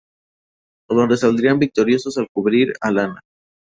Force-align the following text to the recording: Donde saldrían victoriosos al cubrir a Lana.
Donde 0.89 1.15
saldrían 1.15 1.59
victoriosos 1.59 2.17
al 2.17 2.27
cubrir 2.33 2.73
a 2.81 2.89
Lana. 2.91 3.19